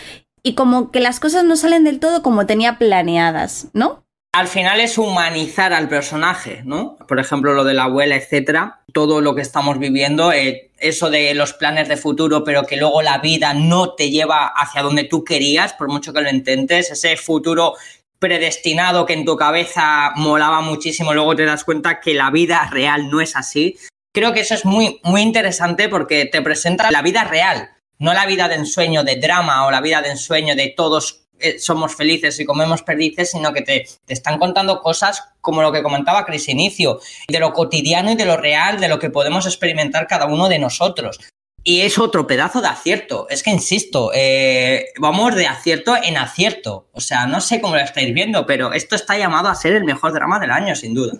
[0.43, 4.05] y como que las cosas no salen del todo como tenía planeadas, ¿no?
[4.35, 6.97] al final es humanizar al personaje, ¿no?
[7.07, 11.33] Por ejemplo, lo de la abuela, etcétera, todo lo que estamos viviendo, eh, eso de
[11.33, 15.23] los planes de futuro, pero que luego la vida no te lleva hacia donde tú
[15.23, 17.75] querías, por mucho que lo intentes, ese futuro
[18.19, 23.09] predestinado que en tu cabeza molaba muchísimo, luego te das cuenta que la vida real
[23.09, 23.77] no es así.
[24.15, 28.25] Creo que eso es muy, muy interesante porque te presenta la vida real, no la
[28.25, 32.39] vida de ensueño de drama o la vida de ensueño de todos eh, somos felices
[32.39, 37.01] y comemos perdices, sino que te, están contando cosas como lo que comentaba Cris Inicio,
[37.27, 40.59] de lo cotidiano y de lo real, de lo que podemos experimentar cada uno de
[40.59, 41.19] nosotros.
[41.61, 43.27] Y es otro pedazo de acierto.
[43.29, 46.87] Es que insisto, eh, vamos de acierto en acierto.
[46.93, 49.83] O sea, no sé cómo lo estáis viendo, pero esto está llamado a ser el
[49.83, 51.19] mejor drama del año, sin duda.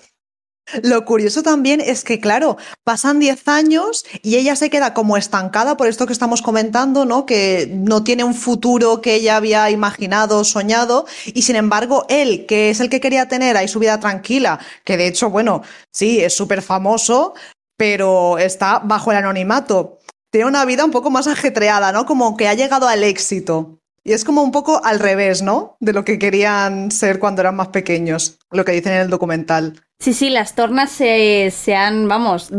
[0.82, 5.78] Lo curioso también es que, claro, pasan 10 años y ella se queda como estancada
[5.78, 7.26] por esto que estamos comentando, ¿no?
[7.26, 12.72] Que no tiene un futuro que ella había imaginado, soñado, y sin embargo, él, que
[12.72, 16.36] es el que quería tener ahí su vida tranquila, que de hecho, bueno, sí, es
[16.36, 17.36] súper famoso,
[17.78, 20.00] pero está bajo el anonimato.
[20.32, 22.06] Tiene una vida un poco más ajetreada, ¿no?
[22.06, 23.80] Como que ha llegado al éxito.
[24.08, 25.78] Y es como un poco al revés, ¿no?
[25.80, 29.82] De lo que querían ser cuando eran más pequeños, lo que dicen en el documental.
[29.98, 32.52] Sí, sí, las tornas se, se, han, vamos,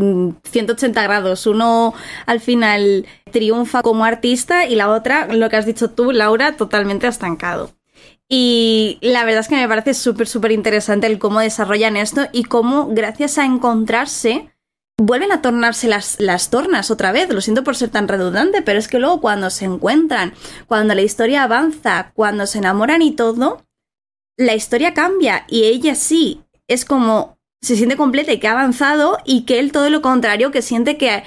[0.43, 1.47] 180 grados.
[1.47, 1.93] Uno
[2.25, 7.07] al final triunfa como artista y la otra, lo que has dicho tú, Laura, totalmente
[7.07, 7.71] estancado.
[8.27, 12.43] Y la verdad es que me parece súper, súper interesante el cómo desarrollan esto y
[12.43, 14.49] cómo, gracias a encontrarse,
[14.97, 17.29] vuelven a tornarse las, las tornas otra vez.
[17.29, 20.33] Lo siento por ser tan redundante, pero es que luego cuando se encuentran,
[20.67, 23.63] cuando la historia avanza, cuando se enamoran y todo,
[24.37, 29.17] la historia cambia y ella sí es como se siente completa y que ha avanzado
[29.25, 31.23] y que él todo lo contrario, que siente que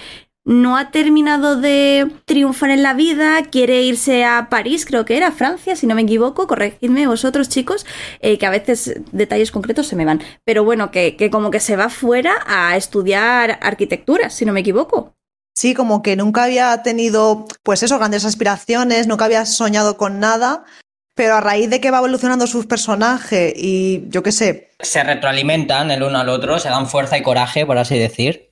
[0.51, 5.31] no ha terminado de triunfar en la vida, quiere irse a París, creo que era,
[5.31, 7.87] Francia, si no me equivoco, corregidme vosotros chicos,
[8.19, 11.61] eh, que a veces detalles concretos se me van, pero bueno, que, que como que
[11.61, 15.15] se va fuera a estudiar arquitectura, si no me equivoco.
[15.55, 20.65] Sí, como que nunca había tenido, pues eso, grandes aspiraciones, nunca había soñado con nada
[21.15, 24.71] pero a raíz de que va evolucionando sus personajes y yo qué sé.
[24.81, 28.50] Se retroalimentan el uno al otro, se dan fuerza y coraje, por así decir.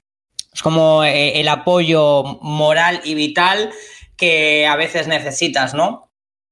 [0.59, 3.71] Es como eh, el apoyo moral y vital
[4.17, 6.11] que a veces necesitas, ¿no?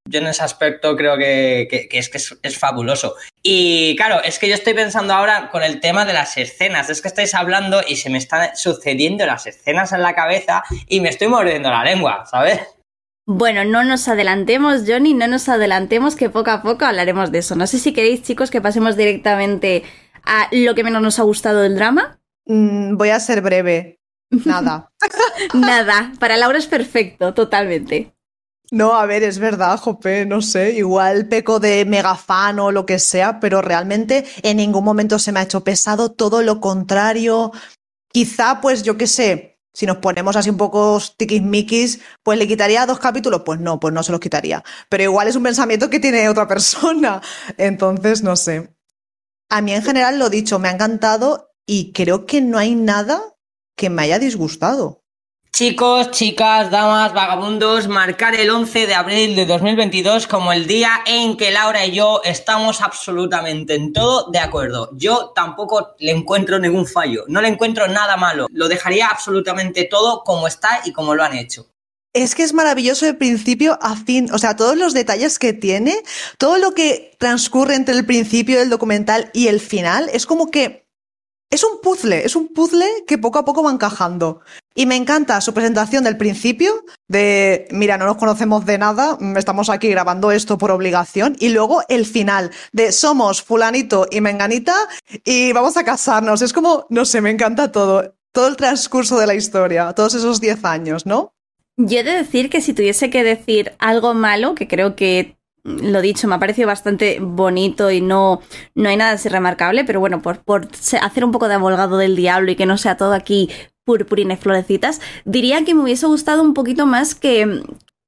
[0.09, 3.17] Yo en ese aspecto creo que, es que es, fabuloso.
[3.43, 6.89] Y claro, es que yo estoy pensando ahora con el tema de las escenas.
[6.89, 11.01] Es que estáis hablando y se me están sucediendo las escenas en la cabeza y
[11.01, 12.61] me estoy mordiendo la lengua, ¿sabes?
[13.27, 17.57] Bueno, no nos adelantemos, Johnny, no nos adelantemos, que poco a poco hablaremos de eso.
[17.57, 19.83] No sé si queréis, chicos, que pasemos directamente
[20.23, 22.21] a lo que menos nos ha gustado del drama.
[22.47, 23.96] Mm, voy a ser breve.
[24.31, 24.91] Nada.
[25.55, 26.13] Nada.
[26.19, 28.13] Para Laura es perfecto, totalmente.
[28.73, 32.85] No, a ver, es verdad, Jope, no sé, igual peco de mega fan o lo
[32.85, 37.53] que sea, pero realmente en ningún momento se me ha hecho pesado, todo lo contrario.
[38.09, 42.87] Quizá, pues yo qué sé, si nos ponemos así un poco tiquismiquis, pues le quitaría
[42.87, 44.65] dos capítulos, pues no, pues no se los quitaría.
[44.89, 47.21] Pero igual es un pensamiento que tiene otra persona,
[47.59, 48.75] entonces no sé.
[49.49, 53.36] A mí en general lo dicho, me ha encantado y creo que no hay nada
[53.77, 55.03] que me haya disgustado.
[55.57, 61.39] Chicos, chicas, damas, vagabundos, marcar el 11 de abril de 2022 como el día en
[61.39, 64.91] que Laura y yo estamos absolutamente en todo de acuerdo.
[64.93, 68.49] Yo tampoco le encuentro ningún fallo, no le encuentro nada malo.
[68.51, 71.71] Lo dejaría absolutamente todo como está y como lo han hecho.
[72.13, 76.03] Es que es maravilloso de principio a fin, o sea, todos los detalles que tiene,
[76.37, 80.86] todo lo que transcurre entre el principio del documental y el final, es como que
[81.51, 84.41] es un puzzle, es un puzzle que poco a poco va encajando.
[84.75, 89.71] Y me encanta su presentación del principio, de, mira, no nos conocemos de nada, estamos
[89.71, 94.75] aquí grabando esto por obligación, y luego el final, de somos fulanito y menganita
[95.25, 96.43] y vamos a casarnos.
[96.43, 100.41] Es como, no sé, me encanta todo, todo el transcurso de la historia, todos esos
[100.41, 101.33] 10 años, ¿no?
[101.79, 105.36] Yo he de decir que si tuviese que decir algo malo, que creo que
[105.67, 108.41] lo dicho, me ha parecido bastante bonito y no,
[108.75, 110.69] no hay nada así remarcable, pero bueno, por, por
[111.01, 113.51] hacer un poco de abogado del diablo y que no sea todo aquí
[113.85, 117.63] purpurines florecitas, diría que me hubiese gustado un poquito más que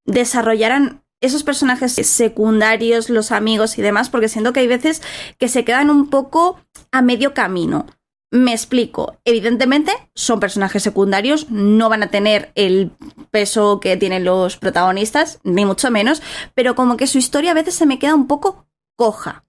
[0.05, 5.03] desarrollaran esos personajes secundarios, los amigos y demás, porque siento que hay veces
[5.38, 6.61] que se quedan un poco
[6.92, 7.87] a medio camino.
[8.30, 9.16] Me explico.
[9.24, 12.90] Evidentemente, son personajes secundarios, no van a tener el
[13.30, 16.22] peso que tienen los protagonistas, ni mucho menos,
[16.54, 19.44] pero como que su historia a veces se me queda un poco coja.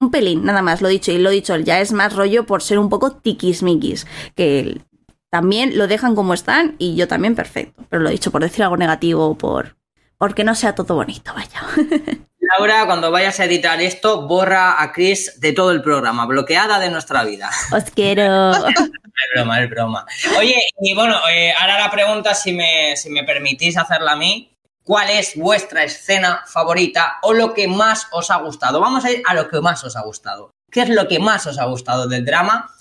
[0.00, 2.78] Un pelín, nada más, lo dicho, y lo dicho, ya es más rollo por ser
[2.78, 4.82] un poco tiquismiquis, que
[5.30, 8.76] también lo dejan como están y yo también perfecto, pero lo dicho por decir algo
[8.76, 9.76] negativo, por
[10.18, 11.62] porque no sea todo bonito, vaya.
[12.58, 16.90] Laura, cuando vayas a editar esto, borra a Chris de todo el programa, bloqueada de
[16.90, 17.50] nuestra vida.
[17.72, 18.52] Os quiero.
[18.68, 18.90] es
[19.34, 20.06] broma, es broma.
[20.38, 24.50] Oye, y bueno, eh, ahora la pregunta, si me, si me permitís hacerla a mí,
[24.82, 28.80] ¿cuál es vuestra escena favorita o lo que más os ha gustado?
[28.80, 30.50] Vamos a ir a lo que más os ha gustado.
[30.70, 32.74] ¿Qué es lo que más os ha gustado del drama?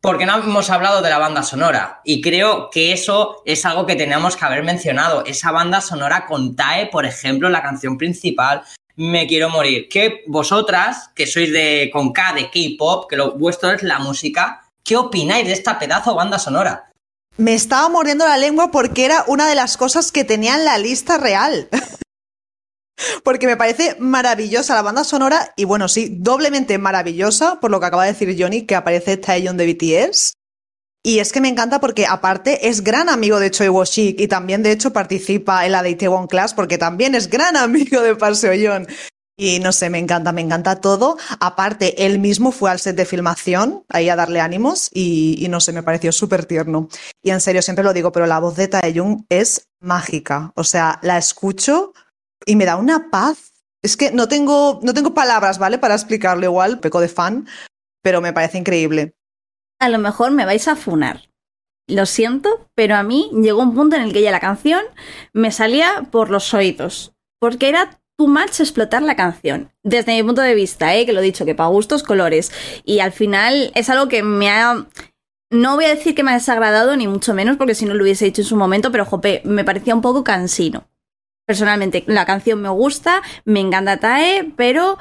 [0.00, 2.02] porque no hemos hablado de la banda sonora.
[2.04, 5.24] Y creo que eso es algo que teníamos que haber mencionado.
[5.24, 8.64] Esa banda sonora con TAE, por ejemplo, la canción principal,
[8.96, 9.88] me quiero morir.
[9.88, 14.64] Que vosotras, que sois de con K de K-pop, que lo vuestro es la música,
[14.82, 16.90] ¿qué opináis de esta pedazo banda sonora?
[17.36, 20.78] Me estaba mordiendo la lengua porque era una de las cosas que tenía en la
[20.78, 21.68] lista real.
[23.24, 27.86] porque me parece maravillosa la banda sonora y bueno, sí, doblemente maravillosa por lo que
[27.86, 30.34] acaba de decir Johnny, que aparece Taeyeon de BTS.
[31.06, 34.62] Y es que me encanta porque aparte es gran amigo de Choi Wo-shik y también
[34.62, 38.36] de hecho participa en la de Itaewon Class porque también es gran amigo de Park
[38.36, 38.86] Seo-yeon.
[39.36, 41.18] Y no sé, me encanta, me encanta todo.
[41.40, 45.72] Aparte, él mismo fue al set de filmación, ahí a darle ánimos, y, no sé,
[45.72, 46.88] me pareció súper tierno.
[47.20, 50.52] Y en serio, siempre lo digo, pero la voz de Taeyong es mágica.
[50.54, 51.92] O sea, la escucho
[52.46, 53.52] y me da una paz.
[53.82, 55.78] Es que no tengo, no tengo palabras, ¿vale?
[55.78, 57.48] Para explicarlo igual, peco de fan,
[58.02, 59.16] pero me parece increíble
[59.84, 61.28] a lo mejor me vais a funar.
[61.86, 64.82] Lo siento, pero a mí llegó un punto en el que ya la canción
[65.32, 67.14] me salía por los oídos.
[67.38, 69.70] Porque era too much explotar la canción.
[69.82, 71.04] Desde mi punto de vista, ¿eh?
[71.04, 72.52] que lo he dicho, que para gustos colores.
[72.84, 74.86] Y al final es algo que me ha...
[75.50, 78.02] No voy a decir que me ha desagradado, ni mucho menos, porque si no lo
[78.02, 80.88] hubiese dicho en su momento, pero jope, me parecía un poco cansino.
[81.46, 84.96] Personalmente, la canción me gusta, me encanta Tae, pero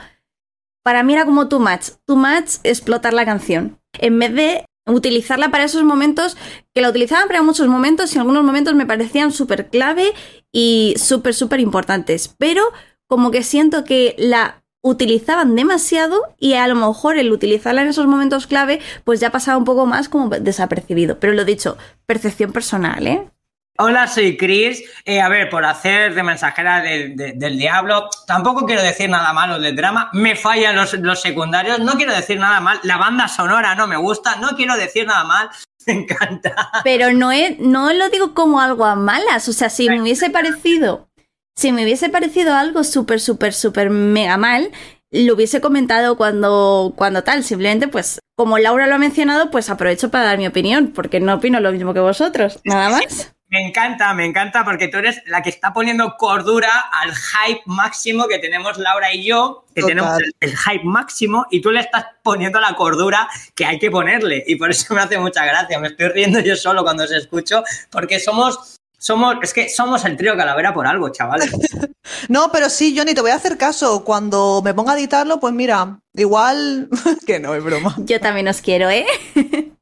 [0.83, 1.91] para mí era como too much.
[2.05, 3.79] Too much explotar la canción.
[3.93, 6.37] En vez de utilizarla para esos momentos,
[6.73, 10.13] que la utilizaban para muchos momentos y algunos momentos me parecían súper clave
[10.51, 12.33] y súper, súper importantes.
[12.37, 12.63] Pero
[13.07, 18.05] como que siento que la utilizaban demasiado y a lo mejor el utilizarla en esos
[18.05, 21.19] momentos clave pues ya pasaba un poco más como desapercibido.
[21.19, 23.32] Pero lo dicho, percepción personal, ¿eh?
[23.79, 24.83] Hola, soy Chris.
[25.03, 29.75] Eh, a ver, por hacer de mensajera del diablo, tampoco quiero decir nada malo del
[29.75, 30.11] drama.
[30.13, 32.79] Me fallan los, los, secundarios, no quiero decir nada mal.
[32.83, 35.49] La banda sonora no me gusta, no quiero decir nada mal.
[35.87, 36.55] Me encanta.
[36.85, 39.49] Pero no, no lo digo como algo a malas.
[39.49, 41.09] O sea, si me hubiese parecido,
[41.57, 44.71] si me hubiese parecido algo súper, súper, súper mega mal,
[45.11, 47.43] lo hubiese comentado cuando, cuando tal.
[47.43, 51.33] Simplemente, pues, como Laura lo ha mencionado, pues aprovecho para dar mi opinión, porque no
[51.33, 52.61] opino lo mismo que vosotros.
[52.63, 53.33] Nada más.
[53.53, 58.27] Me encanta, me encanta, porque tú eres la que está poniendo cordura al hype máximo
[58.27, 62.59] que tenemos Laura y yo, que tenemos el, hype máximo, y tú le estás poniendo
[62.59, 64.43] la cordura que hay que ponerle.
[64.47, 65.77] Y por eso me hace mucha gracia.
[65.77, 70.17] Me estoy riendo yo solo cuando os escucho, porque somos somos, es que somos el
[70.17, 71.51] trío Calavera por algo, chavales.
[72.29, 74.03] no, pero sí, Johnny, te voy a hacer caso.
[74.03, 76.89] Cuando me ponga a editarlo, pues mira, igual
[77.27, 77.95] que no, es broma.
[77.99, 79.05] Yo también os quiero, ¿eh?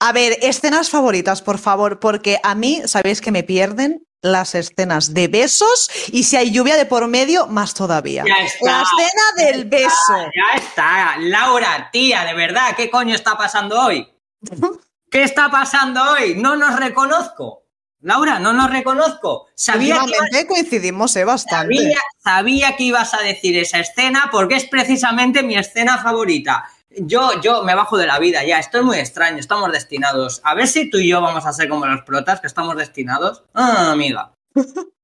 [0.00, 5.14] a ver, escenas favoritas, por favor, porque a mí, sabéis que me pierden las escenas
[5.14, 8.24] de besos y si hay lluvia de por medio, más todavía.
[8.26, 10.14] Ya está, la escena del beso.
[10.34, 11.16] Ya está.
[11.18, 14.06] Laura, tía, de verdad, ¿qué coño está pasando hoy?
[15.10, 16.34] ¿Qué está pasando hoy?
[16.34, 17.62] No nos reconozco.
[18.00, 19.46] Laura, no nos reconozco.
[19.54, 21.94] Sabía que coincidimos eh, bastante.
[22.22, 26.70] Sabía, que ibas a decir esa escena porque es precisamente mi escena favorita.
[26.90, 30.40] Yo, yo me bajo de la vida ya, esto es muy extraño, estamos destinados.
[30.44, 33.44] A ver si tú y yo vamos a ser como los protas, que estamos destinados.
[33.54, 34.32] Ah, amiga.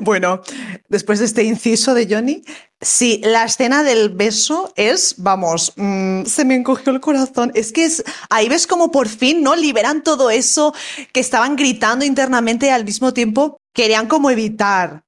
[0.00, 0.40] Bueno,
[0.88, 2.42] después de este inciso de Johnny,
[2.80, 7.52] sí, la escena del beso es, vamos, mm, se me encogió el corazón.
[7.54, 9.54] Es que es, ahí ves como por fin, ¿no?
[9.54, 10.74] Liberan todo eso
[11.12, 15.02] que estaban gritando internamente y al mismo tiempo querían como evitar.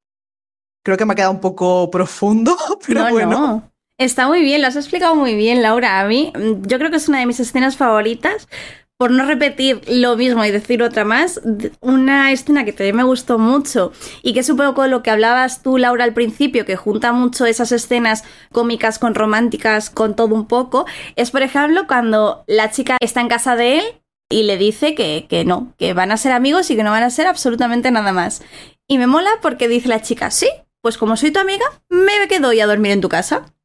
[0.85, 3.71] Creo que me ha quedado un poco profundo, pero bueno.
[3.99, 6.01] Está muy bien, lo has explicado muy bien, Laura.
[6.01, 8.47] A mí, mm, yo creo que es una de mis escenas favoritas
[8.99, 11.41] por no repetir lo mismo y decir otra más,
[11.81, 15.63] una escena que también me gustó mucho y que es un poco lo que hablabas
[15.63, 20.47] tú, Laura, al principio, que junta mucho esas escenas cómicas con románticas, con todo un
[20.47, 23.85] poco, es por ejemplo cuando la chica está en casa de él
[24.31, 27.03] y le dice que, que no, que van a ser amigos y que no van
[27.03, 28.43] a ser absolutamente nada más.
[28.89, 30.49] Y me mola porque dice la chica, sí,
[30.81, 33.56] pues como soy tu amiga, me quedo y a dormir en tu casa.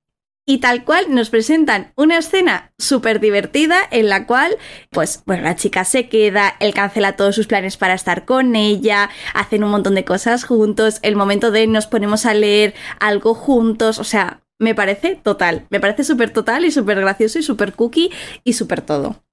[0.45, 4.58] Y tal cual nos presentan una escena súper divertida en la cual,
[4.89, 9.10] pues, bueno, la chica se queda, él cancela todos sus planes para estar con ella,
[9.36, 13.99] hacen un montón de cosas juntos, el momento de nos ponemos a leer algo juntos,
[13.99, 18.12] o sea, me parece total, me parece súper total y súper gracioso y súper cookie
[18.43, 19.23] y súper todo.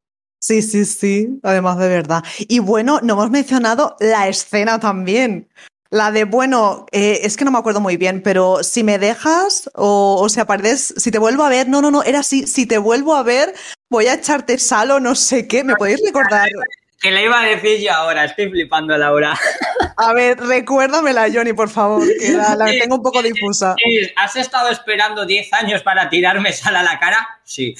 [0.40, 2.22] Sí, sí, sí, además de verdad.
[2.38, 5.48] Y bueno, no hemos mencionado la escena también.
[5.90, 9.70] La de, bueno, eh, es que no me acuerdo muy bien, pero si me dejas
[9.74, 12.66] o, o si apareces, si te vuelvo a ver, no, no, no, era así, si
[12.66, 13.54] te vuelvo a ver,
[13.88, 16.50] voy a echarte sal o no sé qué, ¿me podéis recordar?
[17.00, 19.38] Que le iba a decir yo ahora, estoy flipando, Laura.
[19.96, 23.74] A ver, recuérdamela, Johnny, por favor, que la, tengo un poco difusa.
[24.16, 27.26] ¿Has estado esperando 10 años para tirarme sal a la cara?
[27.44, 27.74] Sí.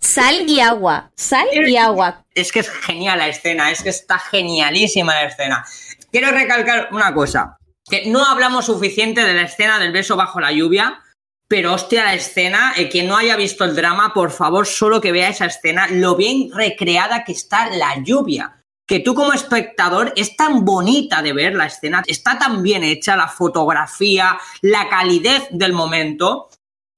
[0.00, 2.24] Sal y agua, sal y agua.
[2.34, 5.64] Es que es genial la escena, es que está genialísima la escena.
[6.12, 7.56] Quiero recalcar una cosa,
[7.88, 11.02] que no hablamos suficiente de la escena del beso bajo la lluvia,
[11.48, 15.10] pero hostia, la escena, eh, quien no haya visto el drama, por favor, solo que
[15.10, 18.62] vea esa escena, lo bien recreada que está la lluvia.
[18.86, 23.16] Que tú como espectador es tan bonita de ver la escena, está tan bien hecha
[23.16, 26.50] la fotografía, la calidez del momento.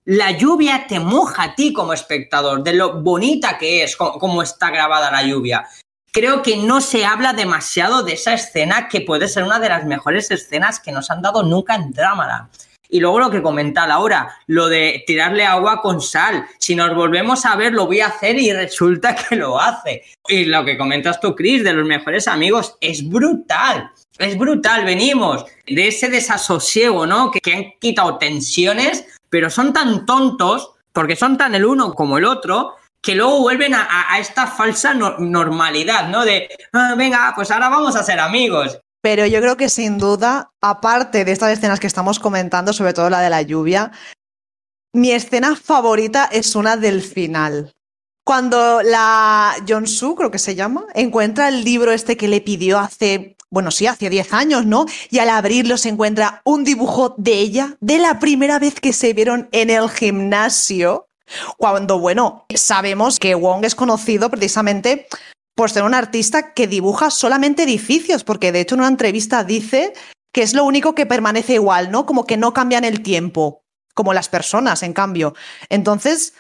[0.06, 4.70] La lluvia te moja a ti como espectador, de lo bonita que es, como está
[4.70, 5.68] grabada la lluvia
[6.14, 9.84] creo que no se habla demasiado de esa escena que puede ser una de las
[9.84, 12.48] mejores escenas que nos han dado nunca en Dramaland.
[12.88, 16.46] Y luego lo que comenta Laura, lo de tirarle agua con sal.
[16.60, 20.04] Si nos volvemos a ver, lo voy a hacer y resulta que lo hace.
[20.28, 23.90] Y lo que comentas tú, Chris, de los mejores amigos, es brutal.
[24.16, 27.32] Es brutal, venimos de ese desasosiego, ¿no?
[27.32, 32.24] Que, han quitado tensiones, pero son tan tontos, porque son tan el uno como el
[32.24, 36.24] otro, que luego vuelven a, esta falsa normalidad, ¿no?
[36.24, 38.80] De, ah, venga, pues ahora vamos a ser amigos.
[39.02, 43.10] Pero yo creo que sin duda, aparte de estas escenas que estamos comentando, sobre todo
[43.10, 43.92] la de la lluvia,
[44.94, 47.72] mi escena favorita es una del final.
[48.24, 53.36] Cuando la Su, creo que se llama, encuentra el libro este que le pidió hace,
[53.50, 54.86] bueno, sí, hace 10 años, ¿no?
[55.10, 59.12] Y al abrirlo se encuentra un dibujo de ella, de la primera vez que se
[59.12, 61.08] vieron en el gimnasio.
[61.56, 65.06] Cuando, bueno, sabemos que Wong es conocido precisamente
[65.54, 69.94] por ser un artista que dibuja solamente edificios, porque de hecho en una entrevista dice
[70.32, 72.06] que es lo único que permanece igual, ¿no?
[72.06, 73.62] Como que no cambian el tiempo,
[73.94, 75.34] como las personas, en cambio.
[75.68, 76.34] Entonces,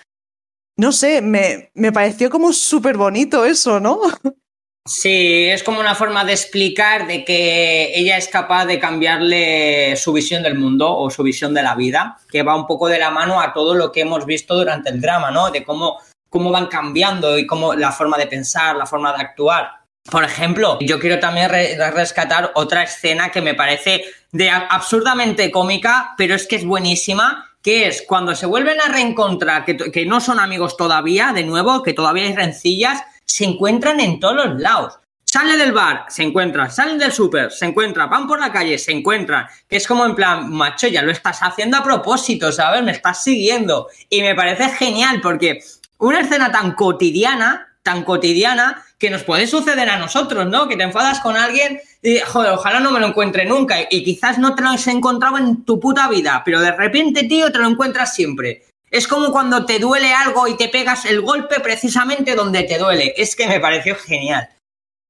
[0.76, 4.00] no sé, me, me pareció como súper bonito eso, ¿no?
[4.86, 10.12] Sí, es como una forma de explicar de que ella es capaz de cambiarle su
[10.12, 13.10] visión del mundo o su visión de la vida, que va un poco de la
[13.10, 15.50] mano a todo lo que hemos visto durante el drama, ¿no?
[15.50, 19.70] De cómo, cómo van cambiando y cómo la forma de pensar, la forma de actuar.
[20.10, 26.34] Por ejemplo, yo quiero también rescatar otra escena que me parece de absurdamente cómica, pero
[26.34, 30.40] es que es buenísima, que es cuando se vuelven a reencontrar, que, que no son
[30.40, 34.98] amigos todavía, de nuevo, que todavía hay rencillas, se encuentran en todos los lados.
[35.24, 38.92] Sale del bar, se encuentran, salen del súper, se encuentran, van por la calle, se
[38.92, 39.46] encuentran.
[39.68, 42.84] Que es como en plan, macho, ya lo estás haciendo a propósito, ¿sabes?
[42.84, 43.88] Me estás siguiendo.
[44.08, 45.60] Y me parece genial porque
[45.98, 50.68] una escena tan cotidiana, tan cotidiana, que nos puede suceder a nosotros, ¿no?
[50.68, 53.76] Que te enfadas con alguien y, joder, ojalá no me lo encuentre nunca.
[53.90, 57.50] Y quizás no te lo has encontrado en tu puta vida, pero de repente, tío,
[57.50, 58.62] te lo encuentras siempre.
[58.94, 63.12] Es como cuando te duele algo y te pegas el golpe precisamente donde te duele.
[63.16, 64.48] Es que me pareció genial.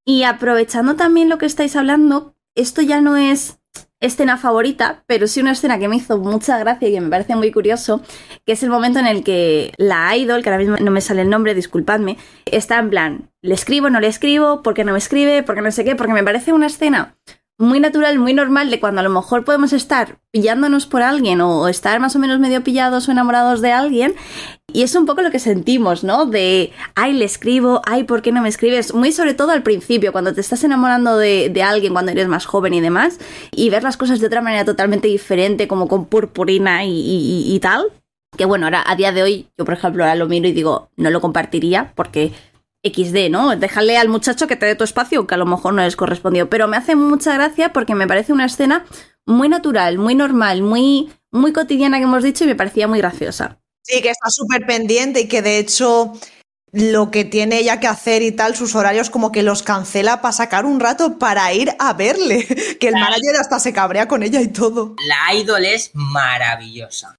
[0.07, 3.59] Y aprovechando también lo que estáis hablando, esto ya no es
[4.01, 7.37] escena favorita, pero sí una escena que me hizo mucha gracia y que me parece
[7.37, 8.01] muy curioso,
[8.47, 11.21] que es el momento en el que la idol, que ahora mismo no me sale
[11.21, 12.17] el nombre, disculpadme,
[12.47, 15.43] está en plan, le escribo, no le escribo, ¿por qué no me escribe?
[15.43, 15.95] ¿Por qué no sé qué?
[15.95, 17.19] Porque me parece una escena
[17.59, 21.69] muy natural, muy normal de cuando a lo mejor podemos estar pillándonos por alguien o
[21.69, 24.15] estar más o menos medio pillados o enamorados de alguien.
[24.73, 26.27] Y es un poco lo que sentimos, ¿no?
[26.27, 28.93] De, ay, le escribo, ay, ¿por qué no me escribes?
[28.93, 32.75] Muy sobre todo al principio, cuando te estás enamorando de, alguien, cuando eres más joven
[32.75, 33.21] y demás,
[33.53, 37.85] y ver las cosas de otra manera totalmente diferente, como con purpurina y, y tal.
[38.37, 40.89] Que bueno, ahora a día de hoy, yo por ejemplo ahora lo miro y digo,
[40.97, 42.33] no lo compartiría porque
[42.85, 43.57] XD, ¿no?
[43.57, 46.51] Déjale al muchacho que te dé tu espacio, que a lo mejor no les correspondió.
[46.51, 48.85] Pero me hace mucha gracia porque me parece una escena
[49.27, 53.59] muy natural, muy normal, muy, muy cotidiana que hemos dicho y me parecía muy graciosa.
[53.83, 56.13] Sí, que está súper pendiente y que de hecho
[56.73, 60.33] lo que tiene ella que hacer y tal, sus horarios como que los cancela para
[60.33, 62.47] sacar un rato para ir a verle.
[62.81, 64.97] Que el manager hasta se cabrea con ella y todo.
[65.07, 67.17] La idol es maravillosa.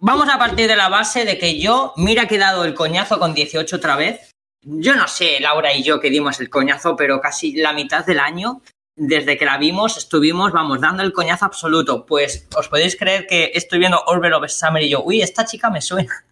[0.00, 3.20] Vamos a partir de la base de que yo, mira que he dado el coñazo
[3.20, 4.31] con 18 otra vez,
[4.62, 8.20] yo no sé, Laura y yo que dimos el coñazo, pero casi la mitad del
[8.20, 8.62] año,
[8.96, 12.06] desde que la vimos, estuvimos, vamos, dando el coñazo absoluto.
[12.06, 15.70] Pues os podéis creer que estoy viendo Orville of Summer y yo, uy, esta chica
[15.70, 16.24] me suena.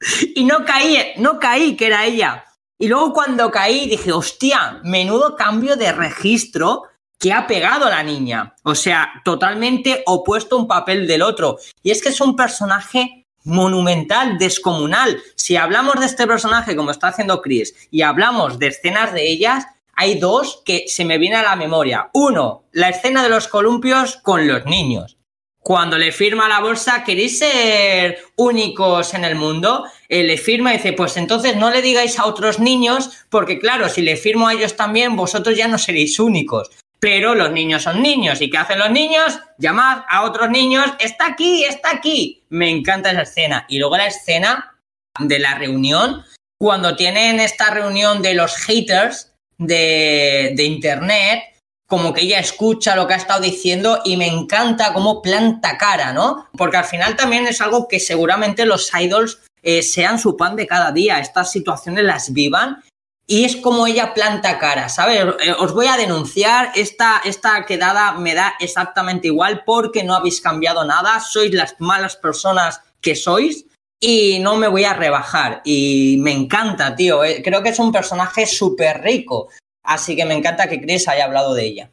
[0.34, 2.44] y no caí, no caí que era ella.
[2.78, 6.84] Y luego cuando caí dije, hostia, menudo cambio de registro
[7.18, 8.54] que ha pegado la niña.
[8.62, 11.58] O sea, totalmente opuesto un papel del otro.
[11.82, 15.22] Y es que es un personaje monumental, descomunal.
[15.34, 19.66] Si hablamos de este personaje como está haciendo Chris y hablamos de escenas de ellas,
[19.94, 22.10] hay dos que se me vienen a la memoria.
[22.12, 25.16] Uno, la escena de los columpios con los niños.
[25.58, 29.84] Cuando le firma la bolsa, ¿queréis ser únicos en el mundo?
[30.08, 33.88] Eh, le firma y dice, pues entonces no le digáis a otros niños, porque claro,
[33.88, 36.70] si le firmo a ellos también, vosotros ya no seréis únicos.
[37.06, 38.42] Pero los niños son niños.
[38.42, 39.38] ¿Y qué hacen los niños?
[39.58, 40.86] Llamad a otros niños.
[40.98, 42.42] Está aquí, está aquí.
[42.48, 43.64] Me encanta esa escena.
[43.68, 44.76] Y luego la escena
[45.20, 46.24] de la reunión,
[46.58, 51.44] cuando tienen esta reunión de los haters de, de Internet,
[51.86, 56.12] como que ella escucha lo que ha estado diciendo y me encanta cómo planta cara,
[56.12, 56.48] ¿no?
[56.58, 60.66] Porque al final también es algo que seguramente los idols eh, sean su pan de
[60.66, 62.82] cada día, estas situaciones las vivan
[63.26, 65.20] y es como ella planta cara, ¿sabes?
[65.40, 70.40] Eh, os voy a denunciar, esta, esta quedada me da exactamente igual porque no habéis
[70.40, 73.66] cambiado nada, sois las malas personas que sois
[74.00, 75.60] y no me voy a rebajar.
[75.64, 79.48] Y me encanta, tío, eh, creo que es un personaje súper rico,
[79.82, 81.90] así que me encanta que Chris haya hablado de ella.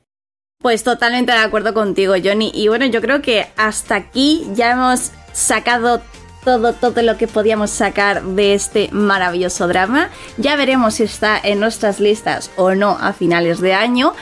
[0.60, 2.52] Pues totalmente de acuerdo contigo, Johnny.
[2.54, 6.02] Y bueno, yo creo que hasta aquí ya hemos sacado
[6.44, 10.10] todo, todo lo que podíamos sacar de este maravilloso drama.
[10.38, 14.14] Ya veremos si está en nuestras listas o no a finales de año.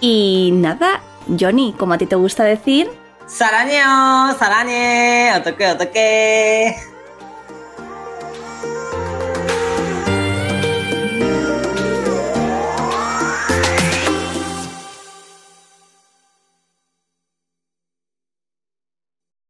[0.00, 1.02] Y nada,
[1.38, 2.90] Johnny, como a ti te gusta decir.
[3.26, 6.97] Saraño, sarañe, toque, toque.